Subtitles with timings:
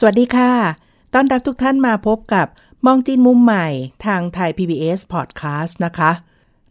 [0.00, 0.52] สวัสดีค่ะ
[1.14, 2.46] ต้อนรับทุกท่านมาพบกับ
[2.86, 3.68] มองจีนมุมใหม่
[4.06, 6.10] ทางไทย PBS Podcast นะคะ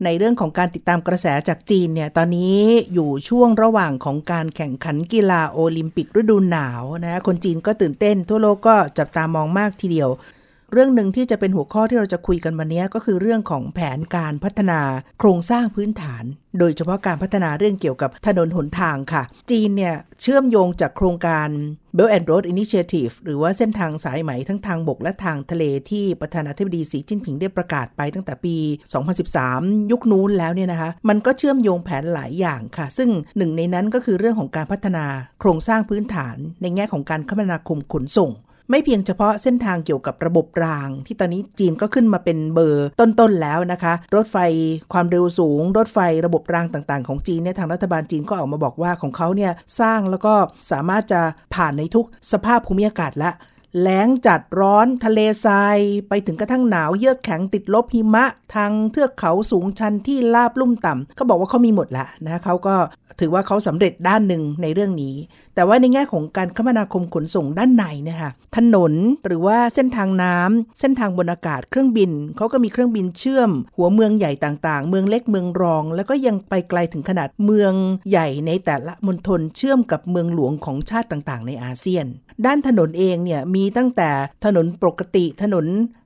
[0.04, 2.60] ในเรื่องของการติดตามกระแสจากจีนเนี่ย ตอนนี้
[2.94, 10.10] อยู่ช่วงระหว่างของการแข่งขันกีฬาโอลิมปิกฤดูหนาวนะ คนจีนก็ตื่นเต้น ทั่วโลกก็จับตามองมากทีเดียว
[10.74, 14.80] เรื่องหนึ่งที่จะเป็นหัวข้อที่เราจะคุยกันวันนี้ก็คือเรื่องของแผนการพัฒนา
[15.20, 16.24] โครงสร้างพื้นฐาน
[16.60, 21.50] โดยเฉพาะการพัฒนาเรื่องเกี่ยวกับถนนหนทางค่ะ จีนเนี่ยเชื่อมโยงจากโครงการ
[21.98, 28.56] Belt and Road Initiative หรือว่าเส้นทางสายไหมทั้งทางบกและทางทะเลที่ประธานาธิบดีสีจิ้นผิงได้ประกาศไปตั้งแต่ปี
[29.24, 35.06] 2013 ยุคนู้นแล้วเนี่ยนะคะ มันก็เชื่อมโยงแผนหลายอย่างค่ะ ซึ่งหนึ่งในนั้นก็คือเรื่องของการพัฒนา
[35.40, 38.32] โครงสร้างพื้นฐาน ในแง่ของการคมนาคมขนส่ง
[38.70, 44.38] ไม่เพียงเฉพาะเส้นทางเกี่ยวกับระบบราง ที่ตอนนี้จีนก็ขึ้นมาเป็นเบอร์ต้นๆแล้วนะคะ รถไฟ
[44.94, 50.34] ความเร็วสูง รถไฟระบบรางต่างๆ ของจีนเนี่ยทางรัฐบาลจีนก็ออกมาบอกว่าของเขาเนี่ยสร้างแล้วก็
[50.72, 51.22] สามารถจะ
[51.56, 53.32] ผ่านในทุกสภาพภูมิอากาศละ
[53.82, 55.78] แล้งจัดร้อนทะเลทราย
[56.10, 58.26] ไปถึงกระทั่งหนาวเยือกแข็งติดลบหิมะ
[58.56, 62.76] ทางเทือกเขาสูงชันที่ลาบลุ่มต่ำเขาบอกว่าเขามีหมดละนะเขาก็
[63.20, 65.16] ถือว่าเขาสำเร็จด้านหนึ่งในเรื่องนี้
[65.56, 68.94] แต่ว่าในแง่ของการคมนาคมขนส่งด้านในเนี่ยค่ะถนน
[69.26, 77.74] หรือว่าเส้นทางน้ำเส้นทางบนอากาศเครื่องบินเขาก็มีเครื่องบินเชื่อม หัวเมืองใหญ่ต่างๆ เมืองเล็กเมืองรอง แล้วก็ยังไปไกลถึงขนาดเมือง
[78.10, 82.06] ใหญ่ในแต่ละมณฑลเชื่อมกับเมืองหลวงของชาติต่างๆ ในอาเซียน
[82.46, 84.10] ด้านถนนเองเนี่ยมีตั้งแต่
[84.46, 85.66] ถนนปกติถนน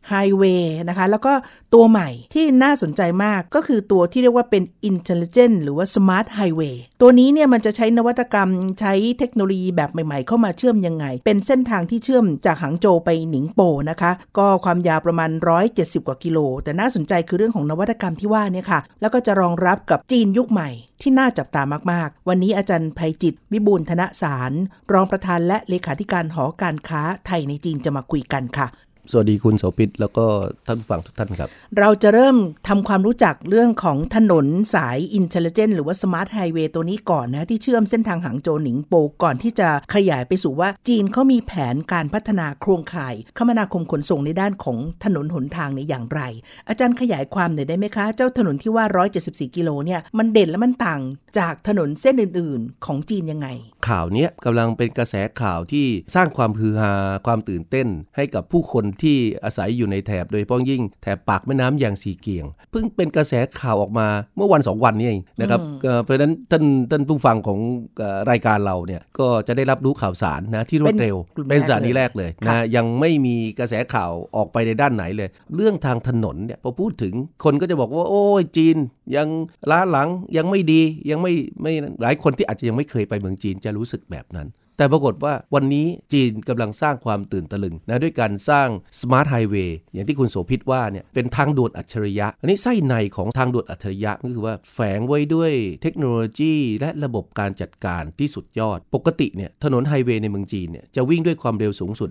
[0.09, 1.33] ไฮเวย์นะคะแล้วก็
[1.73, 15.29] ตัวใหม่ที่น่าสนใจมากก็คือตัวที่เรียกว่าเป็น Intelligent หรือว่า Smart Highway ตัวนี้เนี่ยมันจะใช้นวัตกรรมใช้เทคโนโลยีแบบใหม่ ๆ เข้ามาเชื่อมยังไง เป็นเส้นทางที่เชื่อมจากหางโจวไปหนิงโปนะคะ ก็ความยาวประมาณ
[15.69, 20.69] 170 กว่ากิโล แต่น่าสนใจคือเรื่องของนวัตกรรมที่ว่าเนี่ยค่ะ แล้วก็จะรองรับกับจีนยุคใหม่
[21.01, 21.61] ที่น่าจับตา
[21.91, 24.51] มาก ๆ วันนี้อาจารย์ภัยจิต วิบูลธนสาร
[24.93, 28.67] รองประธานและเลขาธิการหอการค้าไทยในจีนจะมาคุยกันค่ะ
[29.09, 30.25] สวัสดีคุณโสภิตแล้วก็
[30.65, 34.45] ท่านผู้ฟังทุกท่านครับ เราจะเริ่มทำความรู้จักเรื่องของถนน
[34.75, 46.21] สาย Intelligent หรือว่า Smart Highway ตัวนี้ก่อนนะ ที่เชื่อมเส้นทางหางโจวหนิงโปก่อนที่จะขยายไปสู่ว่าจีนเขามีแผนการพัฒนาโครงข่าย คมนาคมขนส่งในด้านของถนนหนทางในอย่างไร
[46.69, 48.85] อาจารย์ขยายความหน่อยได้ไหมคะ เจ้าถนนที่ว่า
[49.21, 51.01] 174 กิโลเนี่ยมันเด่นและมันต่าง
[51.39, 53.47] จากถนนเส้นอื่น ๆ ของจีนยังไง
[53.89, 56.93] ข่าวเนี้ยกำลังเป็นกระแสข่าวที่สร้างความฮือฮา
[57.25, 67.59] ความตื่นเต้น ให้กับผู้คนที่อาศัยอยู่ในแถบโดยเฉพาะยิ่ง แถบปากแม่น้ำอย่างสีเกียง เพิ่งเป็นกระแสข่าวออกมาเมื่อวันสองวันนี้เองนะครับเอ่อเพราะฉะนั้นท่านท่านผู้ฟังของ
[67.97, 77.13] เอ่อรายการเราเนี่ยก็จะได้รับรู้ข่าวสารนะที่รวดเร็ว เป็นกลุ่มเป็นแรกสถานีเลยแรกเลยค่ะนะยังไม่มีกระแสข่าวออกไปในด้านไหนเลย เรื่องทางถนนเนี่ยพอพูดถึง
[77.43, 78.77] คนก็จะบอกว่า โอ้ยจีน
[79.15, 79.27] ยัง
[79.71, 88.67] ล้าหลังยังไม่ดียังไม่ไม่หลายคนที่อาจจะยังไม่เคยไปเมืองจีนจะรู้สึกแบบนั้น แต่ปรากฏว่าวันนี้จีนกำลังสร้างความตื่นตะลึงนะด้วยการสร้าง
[88.99, 102.09] Smart Highway อย่างที่คุณโสภิตว่าเนี่ยเป็นทางด่วนอัจฉริยะ อันนี้ไส้ในของทางด่วนอัจฉริยะก็คือว่าแฝงไว้ด้วยเทคโนโลยีและระบบการจัดการที่สุดยอด ปกติเนี่ยถนนไฮเวย์ในเมืองจีนเนี่ยจะวิ่งด้วยความเร็วสูงสุด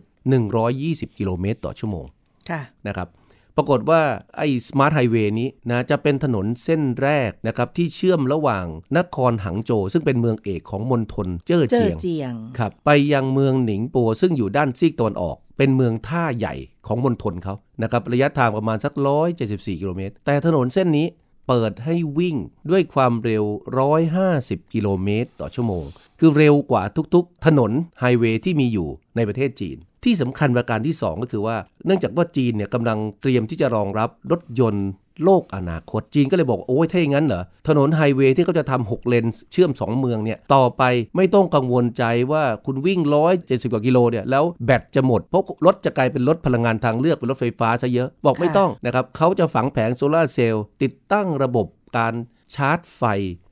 [0.59, 2.07] 120 กิโลเมตรต่อชั่วโมง
[2.51, 3.09] ค่ะนะครับ
[3.57, 4.03] ปรากฏว่า
[4.37, 8.65] ไอ้ smart highway นี้นะจะเป็นถนนเส้นแรกนะครับที่เชื่อมระหว่าง
[8.99, 16.55] นครหังโจวซึ่งเป็นเมืองเอกของมณฑลเจ้อเจอเจียงเจียงครับไปยังเมืองหนิงโปซึ่งอยู่ด้านซีกตะวันออกเป็นเมืองท่าใหญ่
[16.87, 18.93] ของมณฑลเขานะครับระยะทางประมาณสัก
[19.37, 21.07] 174 กิโลเมตร แต่ถนนเส้นนี้
[21.53, 22.37] เปิดให้วิ่ง
[22.71, 23.45] ด้วยความเร็ว
[24.09, 25.85] 150 กิโลเมตรต่อชั่วโมง
[26.19, 26.83] คือเร็วกว่า
[27.15, 31.57] ทุกๆ ถนนไฮเวย์ที่มีอยู่ในประเทศจีน ที่สำคัญประการที่ 2 ก็คือว่า
[31.87, 34.89] เนื่องจากว่าจีนเนี่ยกำลังเตรียมที่จะรองรับรถยนต์
[35.25, 40.83] โลกอนาคตจีนก็เลยบอกว่าโอ้ยถ้าอย่างนั้นเหรอ ถนนไฮเวย์ที่เขาจะทำ6เลนเชื่อม 2 เมืองเนี่ย ต่อไป
[41.17, 43.01] ไม่ต้องกังวลใจว่าคุณวิ่ง
[43.37, 51.67] 170กว่ากิโลเนี่ย แล้วแบตจะหมด เพราะรถจะกลายเป็นรถพลังงานทางเลือกเป็นรถไฟฟ้าซะเยอะ บอกไม่ค่ะต้องนะครับเขาจะฝังแผงโซลาร์เซลล์ติดตั้งระบบ
[51.97, 52.15] การ
[52.55, 53.03] ชาร์จไฟ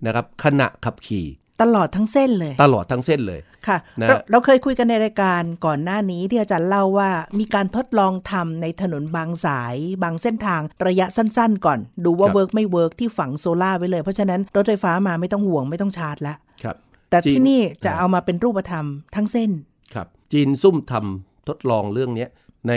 [0.07, 1.27] นะครับขณะขับขี่
[1.63, 16.77] ตลอดทั้งเส้นเลย ตลอดทั้งเส้นเลยค่ะนะเราเราเคยคุยกันในรายการก่อนหน้านี้ที่อาจารย์เล่าว่ามีการทดลองทำในถนนบางสาย บางเส้นทางระยะสั้นๆ ก่อน ดูว่าครับ work ไม่ work ที่ฝังโซล่าร์ไว้เลย เพราะฉะนั้นรถไฟฟ้ามาไม่ต้องห่วงไม่ต้องชาร์จละครับ
[17.11, 19.51] แต่จริงที่นี่จะครับเอามาเป็นรูปธรรมทั้งเส้น
[19.95, 22.27] ครับ จีนซุ่มทำทดลองเรื่องนี้
[22.69, 22.73] ใน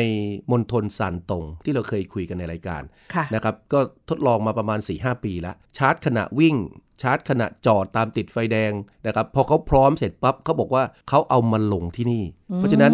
[0.51, 2.83] มณฑลซานตงที่เราเคยคุยกันในรายการ
[3.13, 3.79] ค่ะนะครับก็
[4.09, 6.55] ทดลองมาประมาณ 4-5 ปีแล้ว ชาร์จขณะวิ่ง
[7.01, 8.71] ชาร์จขณะจอดตามติดไฟแดง
[9.07, 12.23] นะครับพอเขาพร้อมเสร็จปั๊บเขาบอกว่าเขาเอามาลงที่นี่
[12.57, 12.93] เพราะฉะนั้น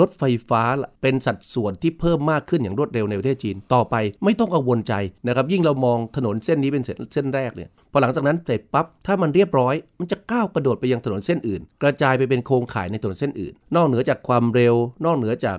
[0.00, 0.62] รถไฟฟ้า
[1.02, 4.94] เป็นสัดส่วนที่เพิ่มมากขึ้นอย่างรวดเร็วในประเทศจีน ต่อไปไม่ต้องกังวลใจ
[5.26, 14.74] นะครับ ยิ่งเรามองถนนเส้นนี้เป็นเส้นแรกเนี่ยพอหลังจากนั้นเสร็จปั๊บถ้ามันเรียบร้อย มันจะก้าวกระโดดไปยังถนนเส้นอื่น กระจายไปเป็นโครงข่ายในถนนเส้นอื่น นอกเหนือจากความเร็ว
[15.04, 15.58] นอกเหนือจาก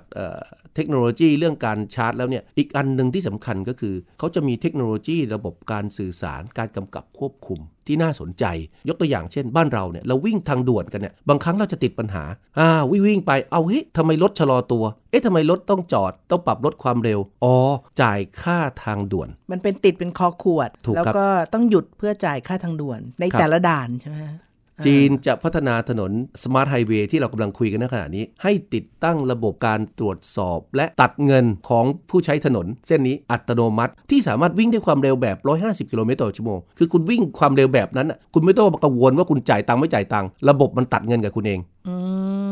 [0.74, 8.46] เอ่อเทคโนโลยีเรื่องการชาร์จแล้วเนี่ยอีกอันหนึ่งที่สำคัญก็คือ เขาจะมีเทคโนโลยีระบบการสื่อสารการกำกับควบคุมที่น่าสนใจ
[8.88, 12.24] ยกตัวอย่างเช่น บ้านเราเนี่ยเราวิ่งทางด่วนกันเนี่ยบางครั้งเราจะติดปัญหา
[12.60, 17.56] อ่าวิ่งวิ่งไปเอาเฮ้ยทำไมรถชะลอตัว เอ๊ะทำไมรถต้องจอดต้องปรับลดความเร็วอ๋อ
[18.02, 24.40] จ่ายค่าทางด่วน มันเป็นติดเป็นคอขวดถูกแล้วครับก็ต้องหยุดเพื่อจ่ายค่าทางด่วนในครับแต่ละด่านใช่ไหมฮะ
[24.86, 26.12] จีนจะพัฒนาถนน
[26.44, 41.96] smart highway ที่เรากำลังคุยกันในขณะนี้ ให้ติดตั้งระบบการตรวจสอบ และตัดเงินของผู้ใช้ถนน เส้นนี้อัตโนมัติ ที่สามารถวิ่งด้วยความเร็วแบบ 150 กิโลเมตรต่อชั่วโมง คือคุณวิ่งความเร็วแบบนั้นน่ะคุณไม่ต้องมากังวลว่าคุณจ่ายตังค์ไม่จ่ายตังค์ระบบมันตัดเงินกับคุณเองอื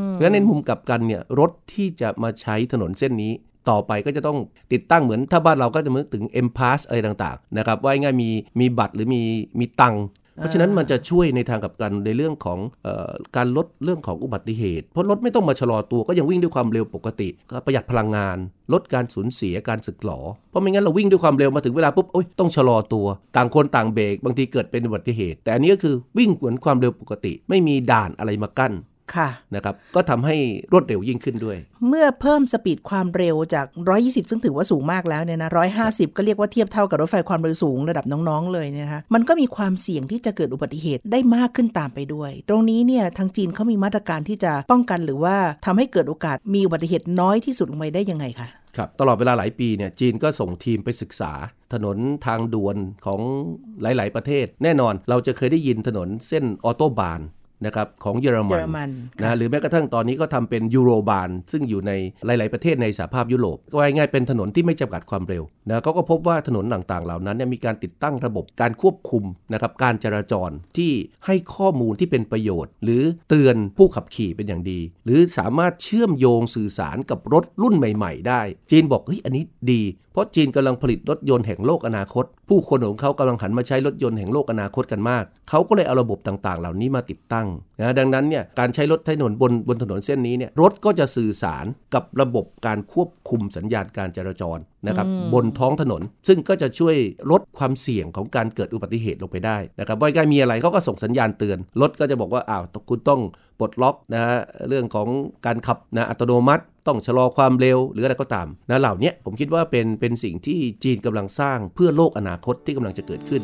[0.06, 3.34] มเพราะฉะนั้นในมุมกลับกันเนี่ยรถที่จะมาใช้ถนนเส้นนี้
[3.70, 4.38] ต่อไปก็จะต้อง
[4.74, 8.30] ติดตั้งเหมือนถ้าบ้านเราก็จะนึกถึง M Pass อะไรต่างๆนะครับว่าง่ายๆมี
[8.60, 9.22] มีบัตรหรือมี
[9.60, 10.04] มีตังค์
[10.42, 18.38] เพราะฉะนั้นมันจะช่วยในทางกับกันในเรื่องของออการลดเรื่องของอุบัติเหตุ เพราะรถไม่ต้องมาชะลอตัวก็ยังวิ่งด้วยความเร็วปกติก็ประหยัดพลังงาน
[18.74, 28.74] ลดการสูญเสียการสึกหรอเพราะไม่งั้นเราวิ่งด้วยความเร็วมาถึงเวลาปุ๊บโอ้ยต้องชะลอตัว ต่างคนต่างเบรกบางทีเกิดเป็นอุบัติเหตุ แต่อันนี้ก็คือวิ่งเหมือนความเร็วปกติ ไม่มีด่านอะไรมากั้น
[29.16, 30.36] ค่ะนะครับก็ทำให้
[30.72, 31.58] รวดเร็วยิ่งขึ้นด้วย
[31.88, 33.66] เมื่อเพิ่มสปีดความเร็วจาก
[33.98, 35.50] 120 ซึ่งถือว่าสูงมากแล้วเนี่ยนะ
[35.84, 51.32] 150 ก็เรียกว่าเทียบเท่ากับรถไฟความเร็วสูงระดับน้องๆ เลยเนี่ยนะคะมันก็มีความเสี่ยงที่จะเกิดอุบัติเหตุได้มากขึ้นตามไปด้วย ตรงนี้เนี่ยทางจีนเขามีมาตรการที่จะป้องกันหรือว่าทำให้เกิดโอกาสมีอุบัติเหตุน้อยที่สุดลงไปได้ยังไงคะครับตลอดเวลาหลายปีเนี่ยจีนก็ส่งทีมไปศึกษา
[51.74, 53.22] ถนนทางด่วนของ
[53.82, 57.22] หลาย ๆ ประเทศ แน่นอนเราจะเคยได้ยินถนนเส้นออโตบาน
[57.66, 61.92] นะครับของเยอรมัเยอรมันค่ะนะหรือแม้กระทั่งตอนนี้ก็ทำเป็นยูโรบานซึ่งอยู่ใน
[62.26, 69.24] หลาย ๆ ประเทศในสหภาพยุโรปก็ว่าง่ายๆเป็นถนนที่ไม่จำกัดความเร็วนะเขาก็พบว่าถนนต่างๆเหล่านั้นเนี่ยมีการติดตั้งระบบการควบคุม
[69.54, 70.92] นะครับการจราจรที่
[71.26, 78.42] ให้ข้อมูลที่เป็นประโยชน์ หรือเตือนผู้ขับขี่เป็นอย่างดี หรือสามารถเชื่อมโยงสื่อสารกับรถรุ่นใหม่ ๆ ได้
[78.72, 79.82] จีนบอกเฮ้ยอันนี้ดี
[80.14, 87.48] เพราะจีนกำลังผลิตรถยนต์แห่งโลกอนาคต ผู้คนของเขากำลังหันมาใช้รถยนต์แห่งโลกอนาคตกันมากเขาก็เลยเอาระบบต่างๆ เหล่านี้มาติดตั้ง
[87.80, 94.58] นะดังนั้นเนี่ยการใช้รถถนนบนบนถนนเส้นนี้เนี่ยรถก็จะสื่อสารกับระบบการควบคุมสัญญาณการจราจร
[94.88, 96.96] นะครับบนท้องถนน ซึ่งก็จะช่วย
[97.32, 103.22] ลดความเสี่ยงของการเกิดอุบัติเหตุลงไปได้นะครับว่าการมีอะไรเขาก็ส่งสัญญาณเตือน รถก็จะบอกว่าอ้าวคุณต้อง
[103.60, 104.38] ปลดล็อกนะฮะ
[104.70, 105.08] เรื่องของ
[105.46, 113.42] การขับนะอัตโนมัติต้องชะลอความเร็วหรืออะไรก็ตามนะเหล่านี้ผมคิดว่าเป็นเป็นสิ่งที่จีนกำลังสร้างเพื่อโลกอนาคตที่กำลังจะเกิดขึ้น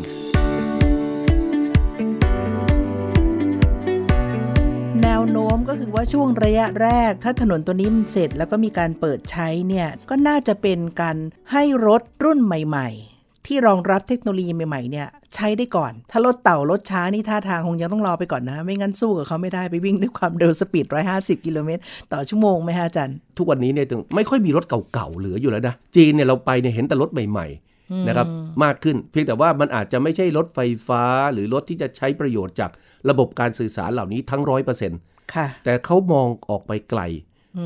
[5.04, 11.18] แนวโน้มก็คือว่าช่วงระยะแรก ถ้าถนนตัวนี้มันเสร็จแล้วก็มีการเปิดใช้เนี่ยก็น่าจะเป็นการ
[11.52, 21.82] ให้รถรุ่นใหม่ ๆที่รองรับเทคโนโลยีใหม่ๆเนี่ยใช้ได้ก่อน ถ้ารถเต่ารถช้านี่ท่าทางคงยังต้องรอไปก่อนนะ ไม่งั้นสู้กับเขาไม่ได้ไปวิ่งด้วยความเร็วสปีด 150 กิโลเมตร
[22.14, 27.67] ต่อชั่วโมงไหมฮะอาจารย์ ทุกวันนี้เนี่ยไม่ค่อยมีรถเก่าๆเหลืออยู่แล้วนะ จีนเนี่ยเราไปเนี่ยเห็นแต่รถใหม่ๆ
[28.08, 28.28] นะครับ
[28.64, 31.04] มากขึ้น เพียงแต่ว่ามันอาจจะไม่ใช่รถไฟฟ้า
[31.34, 32.72] หรือรถที่จะใช้ประโยชน์จาก
[33.10, 35.00] ระบบการสื่อสารเหล่านี้ทั้งร้อยเปอร์เซ็นต์
[35.34, 37.04] ค่ะแต่เขามองออกไปไกล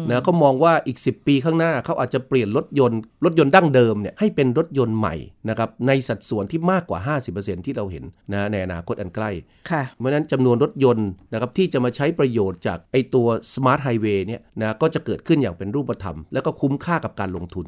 [0.10, 5.16] นะก็มองว่าอีก 10 ปีข้างหน้าเขาอาจจะเปลี่ยนรถยนต์รถยนต์ดั้งเดิมเนี่ยให้เป็นรถยนต์ใหม่
[5.50, 7.00] นะครับในสัดส่วนที่มากกว่า
[7.34, 9.32] 50%ที่เราเห็นนะในอนาคตอันใกล้
[9.72, 17.66] ค่ะเพราะฉะนั้นจำนวนรถยนต์นะครับที่จะมาใช้ประโยชน์จากไอตัว Smart Highway เนี่ยนะก็จะเกิดขึ้นอย่างเป็นรูปธรรม แล้วก็คุ้มค่ากับการลงทุน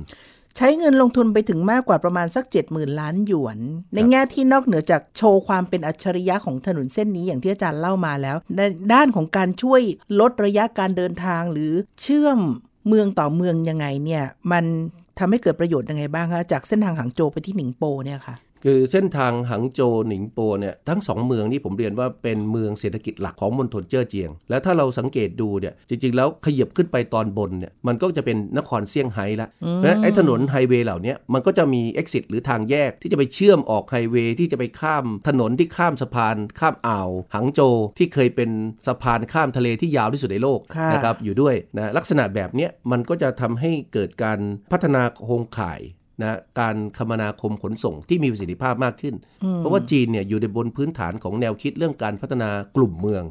[0.57, 3.57] ใช้เงินลงทุนไปถึงมากกว่าประมาณสัก 70,000 ล้านหยวน
[3.93, 8.59] ในแง่ที่นอกเหนือจากโชว์ความเป็นอัจฉริยะของถนนเส้นนี้อย่างที่อาจารย์เล่ามาแล้วใน
[8.93, 9.81] ด้านของการช่วย
[10.19, 12.39] ลดระยะการเดินทางหรือเชื่อม
[12.87, 14.63] เมืองต่อเมืองยังไงเนี่ย มัน
[15.19, 38.49] ทำให้เกิดประโยชน์ยังไงบ้างคะจากเส้นทางหางโจวไปที่หนิงโปเนี่ยค่ะ คือเส้นทางหังโจวหนิงโปเนี่ยทั้งสองเมืองนี่ผมเรียนว่าเป็นเมืองเศรษฐกิจหลักของมณฑลเจ้อเจียง แล้วถ้าเราสังเกตดูเนี่ยจริง ๆ แล้วขยับขึ้นไปตอนบนเนี่ยมันก็จะเป็นนครเซี่ยงไฮ้ละเพราะฉะนั้นไอ้ถนนไฮเวย์เหล่านี้มันก็จะมี exit หรือทางแยกที่จะไปเชื่อมออกไฮเวย์ที่จะไปข้ามถนนที่ข้ามสะพาน ข้ามอ่าวหังโจวที่เคยเป็น
[38.87, 44.39] สะพานข้ามทะเลที่ยาวที่สุดในโลกค่ะนะครับอยู่ด้วยนะลักษณะแบบเนี้ยมันก็จะทำให้เกิดการ
[44.71, 45.81] พัฒนาโครงข่าย
[46.21, 49.15] นะการคมนาคมขนส่งที่มีประสิทธิภาพมากขึ้น
[49.57, 53.23] เพราะว่าจีนเนี่ยอยู่ในบนพื้นฐานของแนวคิดเรื่องการพัฒนากลุ่มเมือง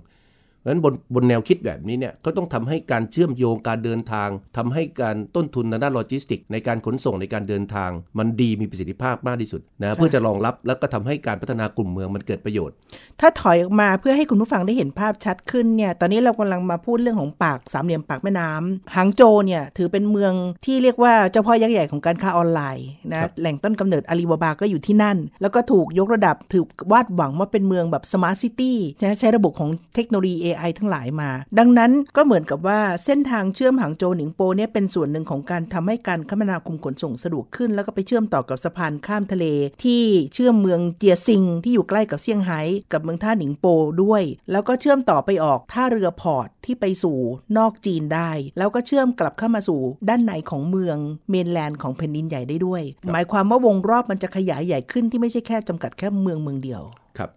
[0.63, 12.75] เพเพราะฉะนั้นบนบนแนวคิดแบบนี้เนี่ยก็ต้องทำให้การเชื่อมโยงการเดินทางทำให้การต้นทุนในด้านโลจิสติก ในการขนส่งในการเดินทาง มันดีมีประสิทธิภาพมากที่สุดนะเพื่อจะรองรับแล้วก็ทำให้การพัฒนากลุ่มเมืองมันเกิดประโยชน์
[13.21, 20.33] ถ้าถอยออกมาเพื่อให้คุณผู้ฟังได้เห็นภาพชัดขึ้นเนี่ยตอนนี้เรากำลังมาพูดเรื่องของปากสามเหลี่ยมปากแม่น้ำหางโจวเนี่ยถือเป็นเมือง
[20.65, 39.47] ที่เรียกว่าเจ้าพ่อยักษ์ใหญ่ของการค้าออนไลน์นะแหล่งต้นกำเนิดอาลีบาบาก็อยู่ที่นั่น แล้วก็ถูกยกระดับถือวาดหวังว่าเป็นเมืองแบบ smart city นะใช้ระบบของเทคโนโลยี AI ทั้งหลายมา ดังนั้นก็เหมือนกับว่าเส้นทางเชื่อมหางโจวหนิงโปเนี่ยเป็นส่วนหนึ่งของการทำให้การคมนาคมขนส่งสะดวกขึ้น แล้วก็ไปเชื่อมต่อกับสะพานข้ามทะเล
[39.85, 40.03] ที่
[40.35, 42.61] เชื่อมเมืองเจียซิง ที่อยู่ใกล้กับเซี่ยงไฮ้
[42.93, 43.67] กับเมืองท่าหนิงโป
[44.03, 47.19] ด้วย แล้วก็เชื่อมต่อไปออกท่าเรือ port ที่ไปสู่
[47.59, 50.97] นอกจีนได้ แล้วก็เชื่อมกลับเข้ามาสู่ด้านในของเมือง
[51.31, 52.83] mainland ของแผ่นดินใหญ่ได้ด้วย
[53.13, 56.83] หมายความว่าวงรอบมันจะขยายใหญ่ขึ้นที่ไม่ใช่แค่จำกัดแค่เมืองเมืองเดียว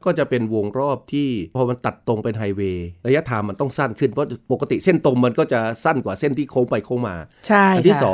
[0.05, 7.15] ก็จะเป็นวงรอบที่พอมันตัดตรงเป็นไฮเวย์ระยะทางมันต้องสั้นขึ้นเพราะปกติเส้นตรงมันก็จะสั้นกว่าเส้นที่โค้งไปโค้งมา
[7.48, 8.08] ใช่อัที่ค่ะส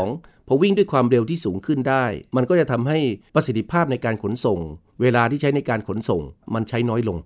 [0.52, 2.06] องพอวิ่งด้วยความเร็วที่สูงขึ้นได้
[2.36, 2.98] มันก็จะทำให้
[3.36, 4.60] ประสิทธิภาพในการขนส่ง
[5.02, 6.22] เวลาที่ใช้ในการขนส่ง
[6.56, 7.18] มันใช้น้อยลง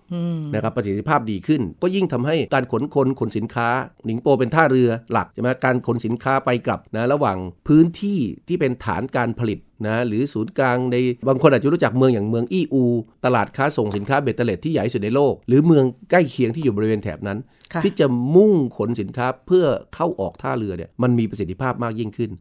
[0.53, 3.67] นะครับประสิทธิภาพดีขึ้น ก็ยิ่งทำให้การขนคนขนสินค้า
[4.05, 10.95] หนิงโปเป็นท่าเรือหลักใช่ไหมการขนสินค้าไปกลับนะระหว่างพื้นที่ที่เป็นฐานการผลิตนะหรือศูนย์กลางใน
[11.27, 12.83] บางคนอาจจะรู้จักเมืองอย่างเมืองอีอู
[13.25, 17.37] ตลาดค้าส่งสินค้าเบตเตอร์เลตที่ใหญ่ที่สุดในโลก หรือเมืองใกล้เคียงที่อยู่บริเวณแถบนั้น
[17.73, 19.65] ค่ะที่จะมุ่งขนสินค้าเพื่อ
[19.95, 22.31] เข้าออกท่าเรือเนี่ยมันมีประสิทธิภาพมากยิ่งขึ้น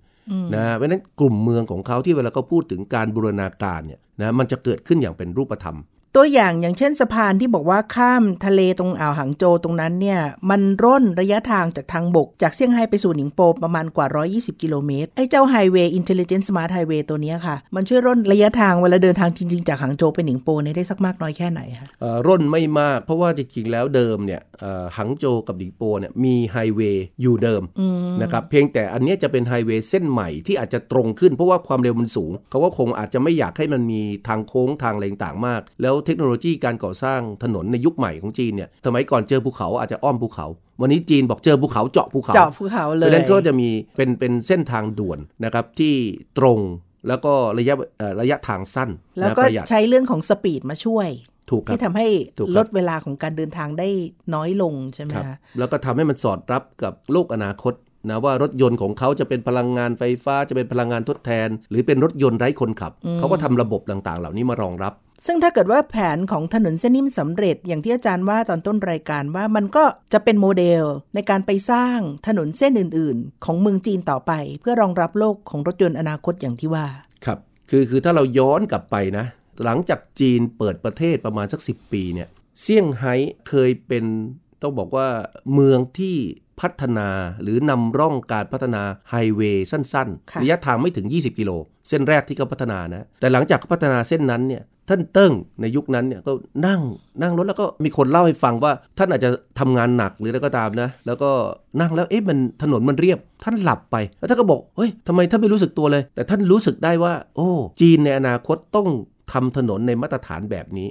[0.55, 5.79] นะเพราะฉะนั้นกลุ่มเมืองของเขาที่เวลาเขาพูดถึงการบูรณาการเนี่ยนะมันจะเกิดขึ้นอย่างเป็นรูปธรรม
[6.17, 27.63] ตัวอย่างอย่างเช่นสะพานที่บอกว่าข้ามทะเลตรงอ่าวหางโจวตรงนั้นเนี่ย มันร่นระยะทางจากทางบก จากเซี่ยงไฮ้ไปสู่หนิงโปประมาณกว่า 120 กิโลเมตร ไอ้เจ้าไฮเวย์ Intelligent Smart Highway ตัวเนี้ยค่ะ มันช่วยร่นระยะทางเวลาเดินทางจริง ๆ จากหางโจวไปหนิงโปเนี่ยได้สักมากน้อยแค่ไหนคะเอ่อร่นไม่มากเพราะว่าจริงๆแล้วเดิมเนี่ยเอ่อหังโจวกับดิงโปเนี่ยมีไฮเวย์อยู่เดิม
[28.23, 40.47] นะครับเพียงแต่อันเนี้ยจะเป็นไฮเวย์เส้นใหม่ที่อาจจะตรงขึ้นเพราะว่าความเร็วมันสูงเขาก็คงอาจจะไม่อยากให้มันมีทางโค้งทางอะไรต่างๆมาก แล้วเทคโนโลยีการก่อสร้างถนนในยุคใหม่ของจีนเนี่ยสมัยก่อนเจอภูเขาอาจจะอ้อมภูเขา
[40.81, 45.95] วันนี้จีนบอกเจอภูเขาเจาะภูเขาเจาะภูเขาเลเพราะยฉะนั้นก็จะมีเป็นเป็นเส้นทางด่วนนะครับที่
[46.39, 46.59] ตรง
[47.09, 51.09] แล้วก็ระยะเอ่อระยะทางสั้น แล้วนะก็ประหยัดใช้เรื่องของ speed มาช่วย
[51.51, 52.09] ถูกครับที่ทำให้
[52.39, 53.89] ถูกครับลดเวลาของการเดินทางได้
[54.35, 57.75] น้อยลงใช่ไหมครับคะแล้วก็ทำให้มันสอดรับกับโลกอนาคต
[58.11, 64.93] นะว่ารถยนต์ของเขาจะเป็นพลังงานไฟฟ้าจะเป็นพลังงานทดแทน หรือเป็นรถยนต์ไร้คนขับ เขาก็ทำระบบต่างๆ เหล่านี้มารองรับ
[65.27, 70.85] ซึ่งถ้าเกิดว่าแผนของถนนเส้นนี้มันสำเร็จอย่างที่อาจารย์ว่าตอนต้นรายการว่ามันก็จะเป็นโมเดล
[71.15, 76.87] ในการไปสร้างถนนเส้นอื่น ๆ ของเมืองจีนต่อไป เพื่อรองรับโลกของรถยนต์อนาคตอย่างที่ว่า
[77.25, 77.39] ครับ
[77.71, 79.27] คือคือถ้าเราย้อนกลับไปนะ
[79.65, 82.29] หลังจากจีนเปิดประเทศประมาณสัก 10 ปีเนี่ย
[82.61, 83.15] เซี่ยงไฮ้
[83.49, 84.05] เคยเป็น
[84.63, 85.09] ต้องบอกว่า
[85.55, 86.17] เมืองที่
[86.61, 87.09] พัฒนา
[87.43, 91.51] หรือนำร่องการพัฒนาไฮเวย์สั้นค่ะๆระยะทางไม่ถึง 20 กิโล
[91.89, 96.33] เส้นแรกที่เขาพัฒนานะ แต่หลังจากเขาพัฒนาเส้นนั้นเนี่ยท่านเติ้งในยุคนั้นเนี่ยก็
[96.67, 96.81] นั่ง
[97.23, 101.31] นั่งรถแล้วก็มีคนเล่าให้ฟังว่า ท่านอาจจะทำงานหนักหรืออะไรก็ตามนะ แล้วก็
[101.81, 107.49] นั่งแล้วเอ๊ะมันถนนมันเรียบ ท่านหลับไป แล้วท่านก็บอกเฮ้ยทำไมท่านไม่รู้สึกตัวเลย แต่ท่านรู้สึกได้ว่า โอ้
[107.81, 108.89] จีนในอนาคตต้อง
[109.33, 110.89] ทำถนนในมาตรฐานแบบนี้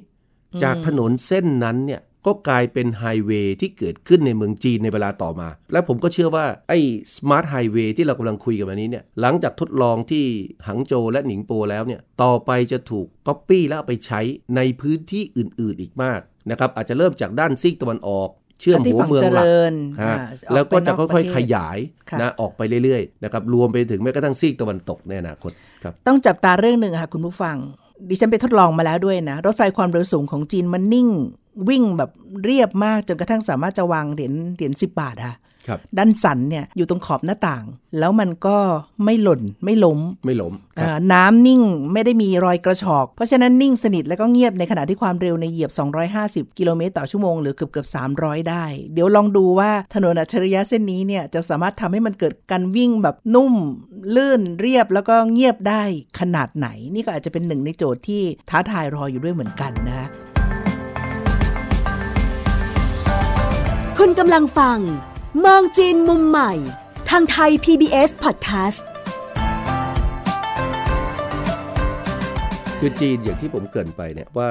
[0.63, 6.79] จากถนนเส้นนั้นเนี่ย ก็กลายเป็นไฮเวย์ที่เกิดขึ้นในเมืองจีนในเวลาต่อมา และผมก็เชื่อว่า ไอ้
[7.15, 10.25] smart highway ที่เรากำลังคุยกันวันนี้เนี่ยหลังจากทดลองที่
[10.67, 14.21] หังโจวและหนิงโปแล้วเนี่ยต่อไปจะถูกก๊อปปี้แล้วเอาไปใช้
[14.55, 16.19] ในพื้นที่อื่นๆอีกมาก
[16.51, 21.77] นะครับอาจจะเริ่มจากด้านซีกตะวันออกเชื่อมที่หัวฝั่งเมืองเจหลักริญฮะอ่าแล้วก็จะออกไปนอกค่อยประเทศๆขยาย
[22.09, 25.51] ค่ะนะออกไปเรื่อยๆนะครับรวมไปถึงแม้กระทั่งซีกตะวันตกในอนาคต
[25.83, 27.57] ครับต้องจับตาเรื่องหนึ่งค่ะคุณผู้ฟัง
[28.09, 31.09] ดิฉันไปทดลองมาแล้วด้วยนะ รถไฟความเร็วสูงของจีนมันนิ่ง
[31.69, 32.09] วิ่งแบบ
[32.43, 35.35] เรียบมากจนกระทั่งสามารถจะวางเหรียญเหรียญสิบบาทค่ะ
[35.97, 37.65] ด้านสันเนี่ยอยู่ตรงขอบหน้าต่าง
[37.99, 38.57] แล้วมันก็
[39.05, 41.61] ไม่หล่นไม่ล้มไม่ล้มครับอ่าน้ำนิ่ง
[41.93, 45.71] ไม่ได้มีรอยกระชอก เพราะฉะนั้นนิ่งสนิทแล้วก็เงียบในขณะที่ความเร็วในเหยียบ
[46.13, 53.53] 250 กิโลเมตรต่อชั่วโมงหรือเกือบเกือบ300 ได้ เดี๋ยวลองดูว่าถนนอัจฉริยะเส้นนี้เนี่ยจะสามารถทำให้มันเกิดการวิ่งแบบนุ่ม
[54.15, 55.83] ลื่นเรียบแล้วก็เงียบได้
[56.19, 60.03] ขนาดไหน นี่ก็อาจจะเป็นหนึ่งในโจทย์ที่ท้าทายรออยู่ด้วยเหมือนกันนะ
[63.97, 64.79] คุณกำลังฟัง
[65.41, 66.51] มองจีนมุมใหม่
[67.09, 68.79] ทางไทย PBS Podcast
[72.79, 74.49] คือจีนอย่างที่ผมเกริ่นไปเนี่ยว่า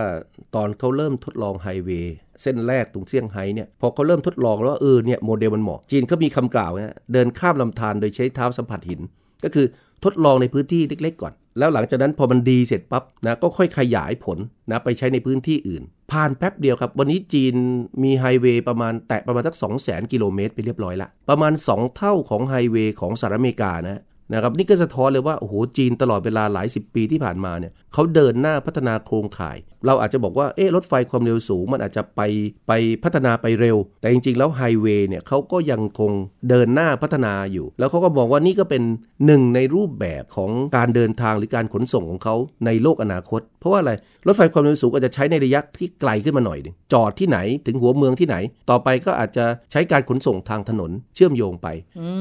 [0.54, 9.00] ตอนเขาเริ่มทดลองไฮเวย์เส้นแรกตรงเซี่ยงไฮ้เนี่ยพอเขาเริ่มทดลองแล้วว่าเออเนี่ยโมเดลมันเหมาะจีนเขามีคำกล่าวเนี่ยเดินข้ามลำธารโดยใช้เท้าสัมผัสหิน
[9.44, 9.66] ก็คือ
[10.04, 14.38] ทดลองในพื้นที่เล็ก ๆ ก่อน แล้วหลังจากนั้นพอมันดีเสร็จปั๊บนะก็ค่อยขยายผล
[14.70, 15.82] นะไปใช้ในพื้นที่อื่น
[16.12, 17.54] ผ่านแป๊บเดียวครับ วันนี้จีน
[18.02, 32.20] มีไฮเวย์ประมาณแตะประมาณสัก2 0 0 0 0 0กิโลเมตรไปเรียบร้อยละประมาณ 2 เท่าของไฮเวย์ของสหรัฐอเมริกานะ นะครับนี่ก็สะท้อนเลยว่าโอ้โหจีนตลอดเวลาหลายสิบปีที่ผ่านมาเนี่ยเขาเดินหน้าพัฒนาโครงข่าย เราอาจจะบอกว่าเอ๊ะรถไฟความเร็วสูง มันอาจจะไป
[32.68, 32.72] ไป
[33.04, 36.12] พัฒนาไปเร็ว แต่จริง ๆ แล้วไฮเวย์เนี่ยเขาก็ยังคง
[36.48, 38.82] เดินหน้าพัฒนาอยู่ แล้วเขาก็บอกว่านี่ก็เป็น
[39.26, 42.34] หนึ่งในรูปแบบของการเดินทางหรือการขนส่งของเขา
[42.66, 43.92] ในโลกอนาคต เพราะว่าอะไร
[44.26, 48.36] รถไฟความเร็วสูงอาจจะใช้ในระยะที่ไกลขึ้นมาหน่อยนึงจอดที่ไหนถึงหัวเมืองที่ไหน
[48.70, 51.68] ต่อไปก็อาจจะใช้การขนส่งทางถนนเชื่อมโยงไป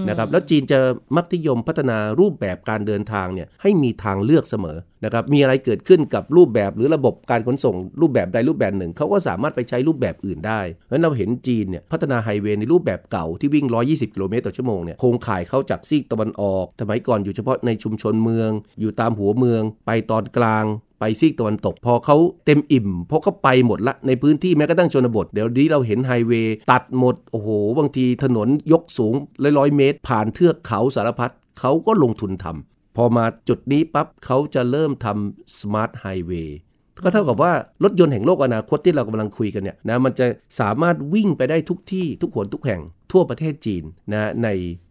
[0.10, 0.80] นะครับแล้วจีนจะ
[1.16, 20.66] มักนิยมพัฒนารูปแบบการเดินทางเนี่ยให้มีทางเลือกเสมอนะครับมีอะไรเกิดขึ้นกับรูปแบบหรือระบบการขนส่งรูปแบบใดรูปแบบหนึ่งเขาก็สามารถไปใช้รูปแบบอื่นได้เพราะฉะนั้นเราเห็นจีนเนี่ยพัฒนาไฮเวย์ในรูปแบบเก่าที่วิ่ง 120 กิโลเมตรต่อชั่วโมงเนี่ยโครงข่ายเข้าจากซีกตะวันออกสมัยก่อนอยู่เฉพาะในชุมชนเมือง อยู่ตามหัวเมือง ไปตอนกลาง
[21.00, 29.14] ไปซีกตะวันตกพอเขาเต็มอิ่มเพราะเขาไปหมดละในพื้นที่แม้กระทั่งชนบท เดี๋ยวนี้เราเห็นไฮเวย์ตัดหมด โอ้โห บางทีถนนยกสูง
[29.58, 31.32] ร้อยๆเมตร ผ่านเทือกเขาสารพัด
[31.62, 36.58] เขาก็ลงทุนทำพอมาจุดนี้ปั๊บเขาจะเริ่มทำ smart highway
[37.04, 37.52] ก็เท่ากับว่า
[37.84, 40.26] รถยนต์แห่งโลกอนาคตที่เรากำลังคุยกันเนี่ยนะมันจะ
[40.60, 44.48] สามารถวิ่งไปได้ทุกที่ทุกหนทุกแห่ง ทั่วประเทศจีนนะใน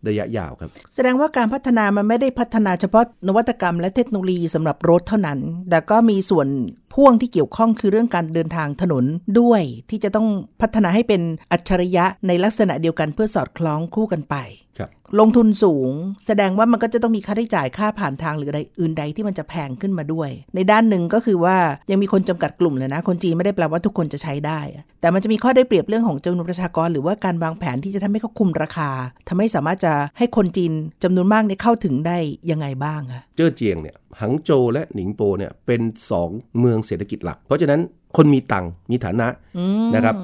[0.09, 5.39] ระยะยาวครับ แสดงว่าการพัฒนามันไม่ได้พัฒนาเฉพาะนวัตกรรมและเทคโนโลยีสำหรับรถเท่านั้น
[5.71, 6.49] แต่ก็มีส่วน
[6.95, 9.05] พ่วงที่เกี่ยวข้องคือเรื่องการเดินทางถนน
[9.41, 10.29] ด้วยที่จะต้อง
[10.61, 11.23] พัฒนาให้เป็น
[11.53, 14.37] อัจฉริยะในลักษณะเดียวกันเพื่อสอดคล้องคู่กันไป
[14.79, 15.91] ครับลงทุนสูง
[16.27, 21.57] แสดงว่ามันก็จะต้องมีค่าใช้จ่ายค่าผ่านทางหรืออะไรอื่นใดที่มันจะแพงขึ้นมาด้วย ในด้านหนึ่งก็คือว่า
[21.91, 24.61] ยังมีคนจำกัดกลุ่มเลยนะ คนจีนไม่ได้แปลว่าทุกคนจะใช้ได้
[25.01, 28.91] แต่มันจะมีข้อได้เปรียบเรื่องของจำนวนประชากร หรือว่าการวางแผนที่จะทำให้เขาคุมราคา
[29.29, 32.19] ทำให้สามารถจะให้คนจีนจำนวนมากเนี่ยเข้าถึงได้
[32.51, 35.81] ยังไงบ้างอะเจ้อเจียงเนี่ยหังโจวและหนิงโปเนี่ยเป็น
[36.21, 37.81] 2 เมืองเศรษฐกิจหลัก เพราะฉะนั้น
[38.17, 39.29] คนมีตังค์มีฐานะ
[39.95, 40.15] นะครับ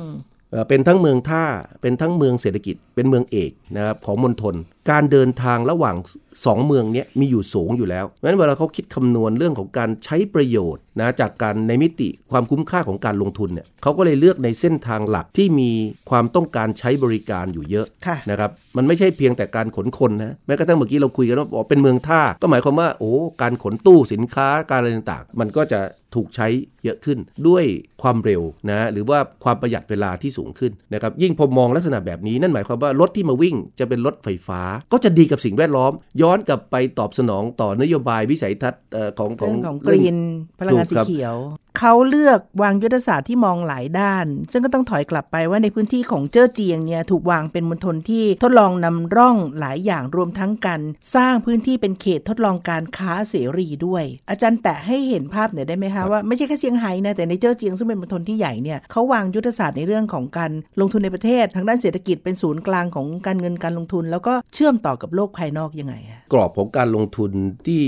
[0.50, 1.44] เอ่อเป็นทั้งเมืองท่า
[1.82, 4.54] เป็นทั้งเมืองเศรษฐกิจเป็นเมืองเอกนะครับของมณฑล
[4.90, 5.96] การเดินทางระหว่าง
[6.30, 15.70] 2 เมืองเนี้มีอยู่สูงอยู่แล้วเพราะฉะนั้นเวลาเขาคิดคำนวณเรื่องของการใช้ประโยชน์นะจากการในมิติความคุ้มค่าของการลงทุนเนี่ยเขาก็เลยเลือกในเส้นทางหลักที่มี
[16.10, 25.80] ความต้องการใช้บริการอยู่เยอะค่ะนะครับมันไม่ใช่เพียงแต่การขนคนนะแม้กระทั่งเมื่อกี้เราคุยกันว่าบอกเป็นเมืองท่า ก็หมายความว่าโอ้การขนตู้สินค้าการอะไรต่างๆ มันก็จะ
[26.14, 26.48] ถูกใช้
[26.84, 27.18] เยอะขึ้น
[27.48, 27.64] ด้วย
[28.02, 34.60] ความเร็วนะหรือว่าความประหยัดเวลาที่สูงขึ้นนะครับยิ่งพอมองลักษณะแบบนี้นั่นหมายความว่ารถที่มาวิ่งจะเป็นรถไฟฟ้า
[34.92, 40.16] ก็จะดีกับสิ่งแวดล้อม ย้อนกลับไปตอบสนองต่อนโยบายวิสัยทัศน์เอ่อของขอเรื่งองของกรีน
[40.58, 41.36] พลังงานสีถูกครับเขียว
[41.78, 50.80] เขาเลือกวางยุทธศาสตร์ที่มองหลายด้าน ซึ่งก็ต้องถอยกลับไปว่าในพื้นที่ของเจ้อเจียงเนี่ยถูกวางเป็นมณฑลที่ทดลองนำร่องหลายอย่างรวมทั้งการ
[51.14, 67.30] สร้างพื้นที่เป็นเขตทดลองการค้าเสรีด้วย อาจารย์แตะให้เห็นภาพหน่อยได้ไหมคะว่าไม่ใช่แค่เซี่ยงไฮ้นะแต่ในเจ้อเจียงซึ่งเป็นมณฑลที่ใหญ่เนี่ยเขาวางยุทธศาสตร์ในเรื่องของการลงทุนในประเทศทางด้านเศรษฐกิจเป็นศูนย์กลางของการเงินการลงทุน แล้วก็เชื่อมต่อกับโลกภายนอกยังไงอะกรอบของการลงทุน
[67.66, 67.82] ที่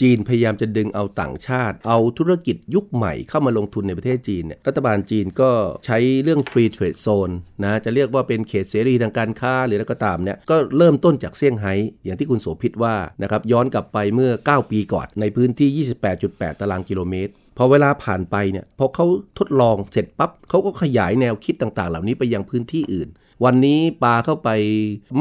[0.00, 5.50] จีนพยายามจะดึงเอาต่างชาติ เอาธุรกิจยุคใหม่เข้ามาลงทุนในประเทศจีนเนี่ยรัฐบาลจีนก็
[5.86, 15.86] ใช้เรื่อง Free Trade Zone นะจะเรียกว่าเป็นเขตเสรีทางการค้าหรืออะไรก็ตามเนี่ยก็เริ่มต้นจากเซี่ยงไฮ้อย่างที่คุณโสภิตว่านะครับย้อนกลับไปเมื่อ 9 ปีก่อนในพื้นที่
[16.20, 19.06] 28.8 ตารางกิโลเมตรพอเวลาผ่านไปเนี่ยพอเขา
[19.38, 23.08] ทดลองเสร็จปั๊บเขาก็ขยายแนวคิดต่างๆ เหล่านี้ไปยังพื้นที่อื่น
[23.44, 24.48] วันนี้ปลาเข้าไป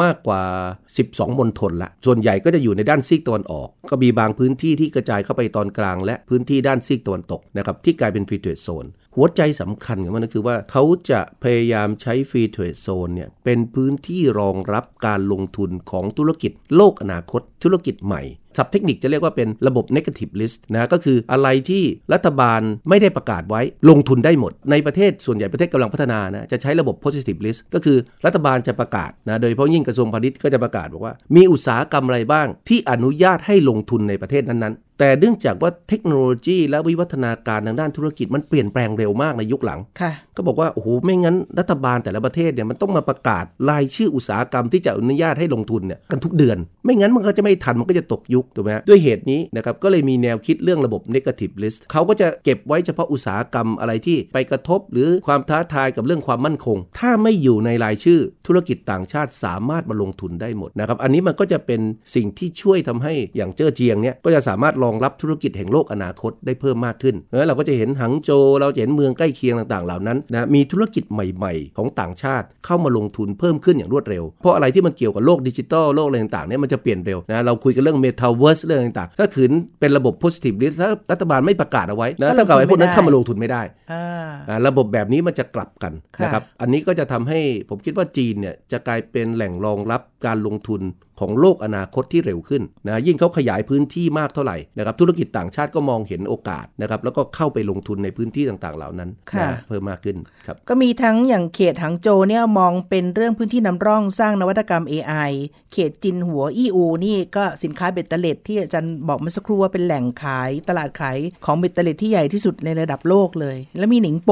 [0.04, 0.42] มากกว่า
[0.90, 8.86] 12มณฑลละ ส่วนใหญ่ก็จะอยู่ในด้านซีกตะวันออก ก็มีบางพื้นที่ที่กระจายเข้าไปตอนกลาง และพื้นที่ด้านซีกตะวันตกนะครับที่กลายเป็น free trade zone
[9.16, 18.22] หัวใจสำคัญของมันก็คือว่าเขาจะพยายามใช้ free trade zone เนี่ยเป็นพื้นที่รองรับการลงทุนของธุรกิจโลกอนาคตธุรกิจใหม่
[18.58, 21.84] ศัพท์เทคนิคจะเรียกว่าเป็นระบบ negative list นะก็คืออะไรที่
[22.14, 61.82] รัฐบาลไม่ได้ประกาศไว้ลงทุนได้หมด ในประเทศส่วนใหญ่ประเทศกำลังพัฒนานะจะใช้ระบบ positive list ก็คือรัฐบาลจะประกาศนะโดยเฉพาะยิ่งกระทรวงพาณิชย์ก็จะประกาศบอกว่า มีอุตสาหกรรมอะไรบ้างที่อนุญาตให้ลงทุนในประเทศนั้นๆ แต่เนื่องจากว่าเทคโนโลยี และวิวัฒนาการทางด้านธุรกิจมันเปลี่ยนแปลงเร็วมากในยุคหลังค่ะก็บอกว่าโอ้โหไม่งั้นรัฐบาลแต่ละประเทศเนี่ยมันต้องมาประกาศรายชื่ออุตสาหกรรมที่จะอนุญาตให้ลงทุนเนี่ยกันทุกเดือน ไม่งั้นมันก็จะไม่ทันมันก็จะตกยุคถูกไหมฮะด้วยเหตุนี้นะครับก็เลยมีแนวคิดเรื่องระบบ negative list เขาก็จะเก็บไว้เฉพาะอุตสาหกรรมอะไรที่ไปกระทบ หรือความท้าทายกับเรื่องความมั่นคง ถ้าไม่อยู่ในรายชื่อธุรกิจต่างชาติสามารถมาลงทุนได้หมดนะครับอันนี้มันก็จะเป็น
[62.16, 84.06] สิ่งที่ช่วยทำให้อย่างเจ้อเจียงเนี่ยก็จะสามารถรองรับธุรกิจแห่งโลกอนาคตได้เพิ่มมากขึ้นแล้วเราก็จะเห็นหังโจวเราจะเห็นเมืองใกล้เคียงต่างๆ เหล่านั้นนะมีธุรกิจใหม่ๆ ของต่างชาติเข้ามาลงทุนเพิ่มขึ้นอย่างรวดเร็ว เพราะอะไรที่มันเกี่ยวกับโลกดิจิทัลโลกอะไรต่างๆเนี่ยมันจะเปลี่ยนเร็วนะเราคุยกันเรื่องเมตา towers เรื่องต่างๆถ้าขืนเป็นระบบ positive list ถ้ารัฐบาลไม่ประกาศเอาไว้นะก็ลงทุนเท่ากับไอ้พวกนั้นไม่ได้เข้ามาลงทุนไม่ได้อ่า
[84.50, 90.82] อ่าระบบแบบนี้มันจะกลับกันค่ะนะครับอันนี้ก็จะทำให้ผมคิดว่าจีนเนี่ยจะกลายเป็นแหล่งรองรับการลงทุน
[91.20, 105.32] ของโลกอนาคตที่เร็วขึ้นนะยิ่งเขาขยายพื้นที่มากเท่าไหร่นะครับธุรกิจต่างชาติก็มองเห็นโอกาสนะครับแล้วก็เข้าไปลงทุนในพื้นที่ต่างๆ เหล่านั้นค่ะนะเพิ่มมากขึ้นครับก็มีทั้งอย่างเขตหางโจวเนี่ยมองเป็นเรื่องพื้นที่นำร่องสร้างนวัตกรรม AI
[105.72, 114.32] เขตจินหัวอีอูนี่ก็สินค้าเบ็ดเตล็ดที่อาจารย์บอกเมื่อสักครู่ว่าเป็นแหล่งขายตลาดขายของเบ็ดเตล็ดที่ใหญ่ที่สุดในระดับโลกเลย แล้วมีหนิงโป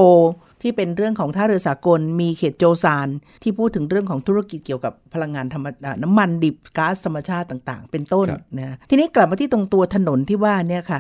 [0.62, 3.08] ที่เป็นเรื่องของท่าเรือสากล มีเขตโจซาน
[3.44, 11.00] ที่พูดถึงเรื่องของธุรกิจเกี่ยวกับพลังงานธรรมอ่าน้ำมันดิบก๊าซธรรมชาติต่าง ๆ เป็นต้นครับนะทีนี้กลับมาที่ตรงตัวถนนที่ว่าเนี่ยค่ะ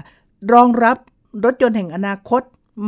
[0.53, 0.97] รองรับ
[1.45, 2.41] รถยนต์แห่งอนาคต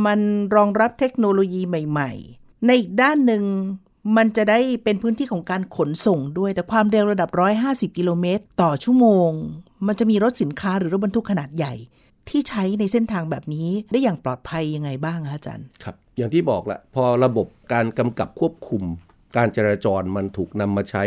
[0.06, 0.20] มัน
[0.54, 3.42] รองรับเทคโนโลยีใหม่ ๆ ในอีกด้านหนึ่ง
[4.16, 7.30] มันจะได้เป็นพื้นที่ของการขนส่งด้วย แต่ความเร็วระดับ
[7.90, 9.30] 150 กิโลเมตร ต่อชั่วโมง
[9.86, 11.74] มันจะมีรถสินค้าหรือรถบรรทุกขนาดใหญ่
[12.28, 18.82] ที่ใช้ในเส้นทางแบบนี้ได้อย่างปลอดภัยยังไงบ้างคะอาจารย์ครับ อย่างที่บอกแหละพอระบบการกำกับควบคุม
[19.36, 21.04] การจราจรมันถูกนำมาใช้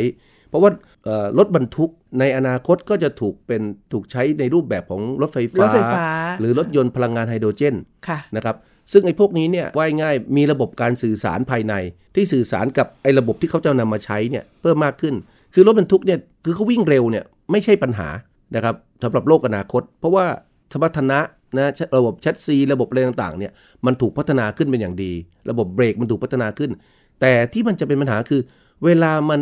[0.49, 0.71] เพราะว่า
[1.03, 6.05] เอ่อรถบรรทุกในอนาคตก็จะถูกเป็นถูกใช้ในรูปแบบของรถไฟฟ้ารถไฟฟ้า
[6.39, 7.75] หรือรถยนต์พลังงานไฮโดรเจน
[8.07, 8.55] ค่ะนะครับ
[8.91, 11.73] ซึ่งไอ้พวกนี้เนี่ยว่ายง่ายมีระบบการสื่อสารภายใน
[12.15, 15.15] ที่สื่อสารกับไอ้ระบบที่เขาจะนำมาใช้เนี่ยเพิ่มมากขึ้น
[15.53, 18.09] คือรถบรรทุกเนี่ยคือเขาวิ่งเร็วเนี่ยไม่ใช่ปัญหา
[18.55, 20.25] นะครับสำหรับโลกอนาคต เพราะว่า
[20.73, 21.19] สมรรถนะ
[21.57, 23.51] นะระบบแชสซีระบบอะไรต่างๆเนี่ย
[23.85, 25.11] มันถูกพัฒนาขึ้นเป็นอย่างดี
[25.49, 26.71] ระบบเบรกมันถูกพัฒนาขึ้น
[27.21, 28.41] แต่ที่มันจะเป็นปัญหาคือ
[28.83, 29.41] เวลามัน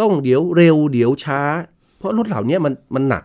[0.00, 1.40] ต้องเดี๋ยวเร็วเดี๋ยวช้า
[1.98, 3.24] เพราะรถเหล่านี้มันมันหนัก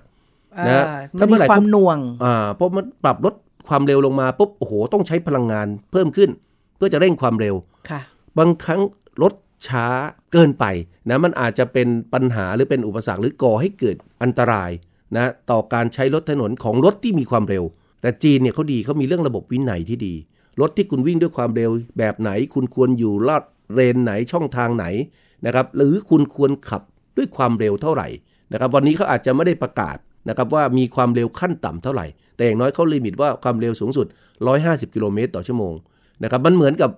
[0.69, 3.33] นะอ่าถ้ามันเมื่มีอไหร่ความหน่วงอ่าเพราะมันปรับลด
[3.69, 6.29] ความเร็วลงมาปุ๊บโอ้โหต้องใช้พลังงานเพิ่มขึ้น
[6.77, 7.55] เพื่อจะเร่งความเร็ว
[7.89, 8.01] ค่ะ
[8.37, 8.81] บางครั้ง
[9.21, 9.33] รถ
[9.67, 9.85] ช้า
[10.33, 10.65] เกินไป
[11.09, 14.71] นะมันอาจจะเป็นปัญหาหรือเป็นอุปสรรคหรือก่อให้เกิดอันตราย
[15.15, 17.63] นะต่อการใช้รถถนนของรถที่มีความเร็ว
[18.01, 20.13] แต่จีนเนี่ยเขาดีเขามีเรื่องระบบวินัยที่ดี
[20.61, 23.43] รถที่คุณวิ่งด้วยความเร็วแบบไหน คุณควรอยู่ลอด
[23.73, 24.85] เรนไหนช่องทางไหน
[25.45, 26.81] นะครับหรือคุณควรขับ
[27.17, 28.07] ด้วยความเร็วเท่าไหร่
[28.53, 29.97] นะครับวันนี้เขาอาจจะไม่ได้ประกาศ
[30.29, 34.07] นะครับว่ามีความเร็วขั้นต่ำเท่าไหร่ แต่อย่างน้อยเขาลิมิตว่าความเร็วสูงสุด
[34.49, 35.73] 150 กิโลเมตรต่อชั่วโมง
[36.23, 36.89] นะครับมันเหมือนกับ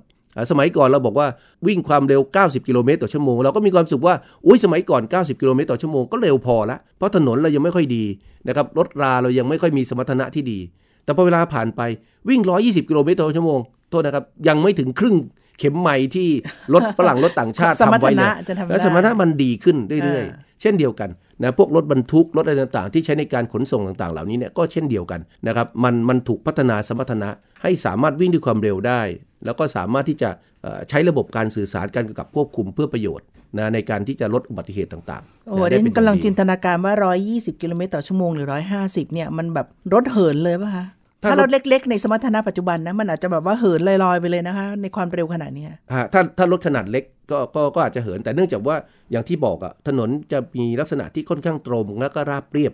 [0.52, 1.28] สมัยก่อนเราบอกว่า
[1.68, 4.16] วิ่งความเร็ว 90 กิโลเมตรต่อชั่วโมงเราก็มีความสุขว่า
[4.46, 8.04] อุ้ยสมัยก่อน 90 กิโลเมตรต่อชั่วโมงก็เร็วพอละเพราะถนนเรายังไม่ค่อยดี
[8.48, 10.60] นะครับรถราเรายังไม่ค่อยมีสมรรถนะที่ดี
[11.04, 11.82] แต่พอเวลาผ่านไป
[12.30, 15.16] วิ่ง 120 กิโลเมตรต่อชั่วโมงโทษนะครับยังไม่ถึงครึ่ง
[15.60, 16.30] เข็มไมล์ที่
[16.74, 21.10] รถฝรั่งรถต่างชาติสมรรทำไว้ถเลนะยจะทำได้และสมรรถนะมันดีขึ้นเรื่อยอ่าๆ เช่นเดียวกัน
[21.42, 27.30] นะพวกรถบรรทุกรถอะไรต่างๆ ที่ใช้ในการขนส่งต่างๆ เหล่านี้เนี่ยก็เช่นเดียวกันนะครับมันมันถูกพัฒนาสมรรถนะ
[27.62, 29.02] ให้สามารถวิ่งด้วยความเร็วได้
[29.46, 30.30] แล้วก็สามารถที่จะ
[30.62, 36.94] เอ่อใช้ระบบการสื่อสารการกำกับควบคุมเพื่อประโยชน์นะในการที่จะลดอุบัติเหตุต่างๆ โอ้นะเดี๋ยวได้เป็นกำลังอย่าจิดีนตนาการว่า
[37.28, 38.48] 120 กิโลเมตรต่อชั่วโมงหรือ
[38.82, 40.86] 150 เนี่ย มันแบบรถเหินเลยป่ะคะ
[41.24, 48.76] ถ้าถ้ารถเล็ก ๆ ในสมรรถนะปัจจุบันนะมันอาจจะแบบว่าเหินลอยๆไปเลยนะคะ ในความเร็วขนาดเนี้ยฮะถ้าถ้ารถขนาดเล็กก็ก็ก็อาจจะเหิน แต่เนื่องจากว่า
[49.12, 52.74] อย่างที่บอกอะถนนจะมีลักษณะที่ค่อนข้างตรงแล้วก็ราบเรียบ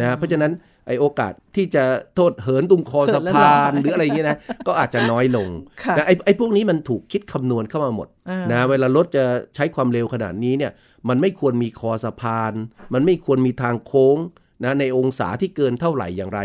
[0.00, 0.52] นะเพราะฉะนั้น
[0.86, 1.84] ไอโอกาสที่จะ
[2.16, 5.48] โทษเหินตุงคอเหิสะนแล้วพานลอยหรืออะไรอย่างเงี้ยนะก็อาจจะน้อยลง
[5.82, 10.72] ค่ะนะไอไอพวกนี้มันถูกคิดคำนวณเข้ามาหมดอ่านนะเวลารถจะใช้ความเร็วขนาดนี้เนี่ย
[11.08, 12.52] มันไม่ควรมีคอสะพาน
[12.94, 14.16] มันไม่ควรมีทางโค้ง
[14.64, 16.40] นะในองศาที่เกินเท่าไหร่อย่างไร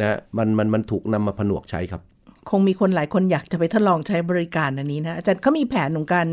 [0.00, 2.02] นะมันมันมันถูกนำมาผนวกใช้ครับ
[2.50, 6.28] คงมีคนหลายคนอยากจะไปทดลองใช้บริการอันนี้นะอาจารย์เขามีแผนของการ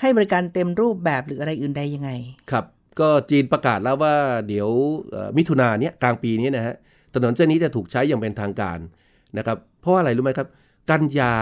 [0.00, 2.10] ให้บริการเต็มรูปแบบหรืออะไรอื่นใดยังไง
[2.50, 2.64] ครับ
[3.00, 4.14] ก็จีนประกาศแล้วว่า
[4.48, 4.68] เดี๋ยว
[5.10, 6.74] เอ่อมิถุนาเนี้ยกลางปีนี้นะฮะ
[7.14, 8.78] ถนนเส้นนี้จะถูกใช้อย่างเป็นทางการ
[9.38, 10.48] นะครับเพราะว่าอะไรรู้ไหมครับ
[10.90, 11.32] กันยา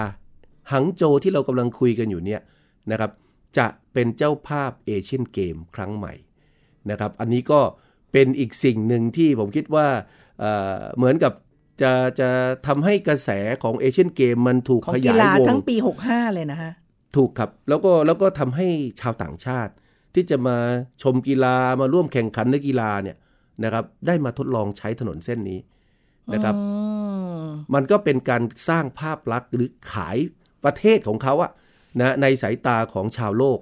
[0.72, 2.40] หังโจวที่เรากำลังคุยกันอยู่เนี่ย
[2.90, 3.10] นะครับ
[3.58, 6.14] จะเป็นเจ้าภาพเอเชียนเกมครั้งใหม่
[6.90, 7.60] นะครับ อันนี้ก็
[8.16, 9.86] เป็นอีกสิ่งหนึ่งที่ผมคิดว่า
[10.40, 11.32] เอ่อเหมือนกับ
[11.82, 12.28] จะจะ
[12.66, 13.30] ทำให้กระแส
[13.62, 16.70] ของเอเชียนเกมมันถูกของขกียายฬาวงทั้งปี 65 เลยนะคะ
[17.16, 18.68] ถูกครับ แล้วก็แล้วก็ทำให้
[19.00, 19.72] ชาวต่างชาติ
[20.14, 20.56] ที่จะมา
[21.02, 23.16] ชมกีฬามาร่วมแข่งขันในกีฬาเนี่ย
[23.64, 25.58] นะครับ ได้มาทดลองใช้ถนนเส้นนี้
[26.34, 26.62] นะครับอื
[27.40, 30.16] มมันก็เป็นการสร้างภาพลักษณ์หรือขาย
[30.64, 31.50] ประเทศของเขาอะ
[32.00, 33.58] นะในสายตาของชาวโลก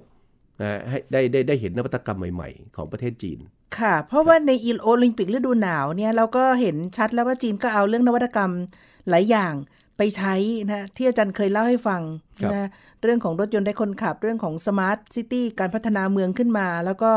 [0.61, 3.39] นะให้ได้ได้ได้เห็นนวัตกรรมใหม่ ๆ ของประเทศจีน
[3.79, 4.51] ค่ะ เพราะว่าใน
[4.83, 8.51] โอลิมปิกฤดูหนาวเนี่ยเราก็เห็นชัดแล้วว่าจีนก็เอาเรื่องนวัตกรรม
[9.09, 9.53] หลายอย่าง
[9.97, 10.33] ไปใช้
[10.67, 12.01] นะที่อาจารย์เคยเล่าให้ฟัง
[12.41, 12.69] ครับนะ
[13.01, 17.11] เรื่องของรถยนต์ไร้คนขับ เรื่องของ smart city การพัฒนาเมืองขึ้นมา แล้วก็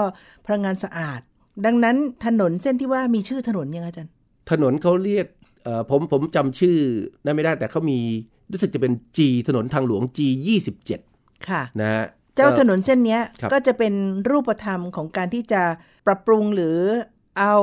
[0.47, 1.21] พลังงานสะอาด
[1.67, 4.13] ดังนั้นถนนเส้นที่ว่ามีชื่อถนนยังไงอาจารย์
[4.51, 5.27] ถนนเขาเรียก
[5.65, 6.77] เอ่อผมผมจำชื่อ
[7.25, 7.99] ได้ไม่ได้แต่เขามี
[8.53, 9.19] รู้สึกจะเป็น G
[9.49, 10.19] ถนนทางหลวง G
[10.85, 12.05] 27ค่ะนะฮะ
[12.39, 13.95] เจ้าก็ถนนเส้นเนี้ยครับก็จะเป็น
[14.31, 15.63] รูปธรรมของการที่จะ
[16.07, 16.79] ปรับปรุงหรือ
[17.39, 17.55] เอา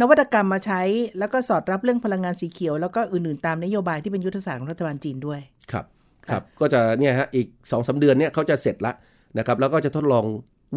[0.00, 0.80] นวัตกรรมมาใช้
[1.18, 5.40] แล้วก็สอดรับเรื่องพลังงานสีเขียว แล้วก็อื่นๆ ตามนโยบายที่เป็นยุทธศาสตร์ของรัฐบาลจีนด้วย
[5.72, 5.84] ครับ
[6.30, 8.92] ครับ ก็จะเนี่ยฮะ อีก2อสเดือนเนี่ยเขาจะเสร็จละ
[9.38, 10.24] นะครับ แล้วก็จะทดลอง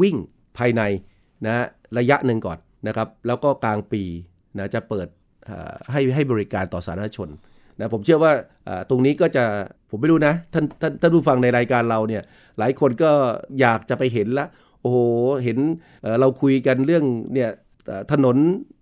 [0.02, 0.16] วิ่ง
[0.58, 0.82] ภายใน
[1.46, 1.66] นะ
[1.98, 4.04] ระยะหนึ่งก่อนนะครับ แล้วก็กลางปี
[4.58, 5.08] นะจะเปิด
[5.92, 7.30] ให้ให้บริการต่อสาธารณชน
[7.80, 8.32] นะผมเชื่อว่า
[8.90, 9.46] ตรงนี้ก็จะ
[9.90, 12.24] ผมไม่รู้นะท่านท่านท่านผู้ฟังในรายการเราเนี่ย
[12.60, 13.12] หลายคนก็
[13.60, 14.48] อยากจะไปเห็นละ
[14.82, 14.98] โอ้โห
[15.44, 15.58] เห็น
[16.20, 17.50] เราคุยกันเรื่องเนี่ย
[18.12, 18.38] ถนน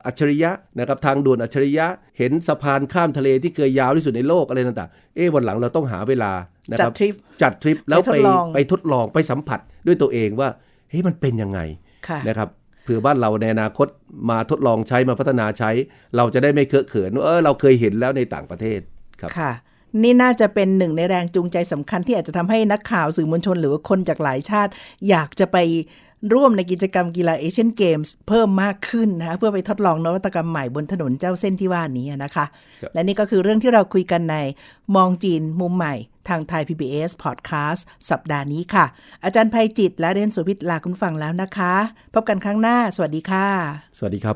[0.05, 1.85] อัจฉริยะนะครับทางด่วนอัจฉริยะ
[2.17, 6.31] เห็นสะพานข้ามทะเลที่เคยยาวที่สุดในโลกอะไรต่างๆเอ๊วันหลังเราต้องหาเวลา
[6.71, 8.15] นะครับจัดทริปจัดทริปแล้วไป
[8.53, 10.49] ไปทดลองไปสัมผัสด้วยตัวเองว่า
[10.89, 11.59] เฮ้ยมันเป็นยังไง
[12.27, 12.49] นะครับ
[12.85, 13.87] เผื่อบ้านเราในอนาคต
[14.29, 15.71] มาทดลองใช้มาพัฒนาใช้
[16.15, 18.79] เราจะได้ไม่เคอะเขินว่าเออเราเคยเห็นแล้วในต่างประเทศ
[19.21, 19.51] ครับค่ะ
[20.03, 24.71] นี่น่าจะเป็นหนึ่งในแรงจูงใจสำคัญที่อาจจะทำให้นักข่าวสื่อมวลชน หรือว่าคนจากหลายชาติ
[25.09, 25.57] อยากจะไป
[26.33, 32.45] ร่วมในกิจกรรมกีฬาเอเชียนเกมส์เพิ่มมากขึ้นนะคะเพื่อไปทดลองนวัตกรรมใหม่บนถนนเจ้าเส้นที่ว่านี้นะคะ
[32.93, 34.35] และนี่ก็คือเรื่องที่เราคุยกันใน
[34.95, 35.95] มองจีนมุมใหม่
[36.29, 38.85] ทางไทย PBS Podcast สัปดาห์นี้ค่ะ
[39.23, 41.73] อาจารย์ภัยจิตและเดนสุพิทลาคุณฟังแล้วนะคะ
[42.13, 43.47] พบกันครั้งหน้า สวัสดีค่ะ
[43.97, 44.35] สวัสดีครับ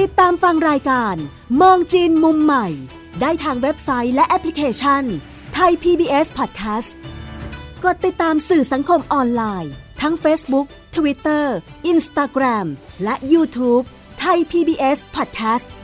[0.00, 1.14] ติดตามฟังรายการ
[1.60, 2.66] มองจีนมุมใหม่
[3.20, 5.02] ได้ทางเว็บไซต์และแอปพลิเคชัน
[5.54, 6.90] ไทย PBS Podcast
[7.84, 11.44] กดติดตามสื่อสังคมออนไลน์ ทั้ง Facebook, Twitter,
[11.92, 12.66] Instagram
[13.04, 15.77] และ YouTube ไทย PBS Podcast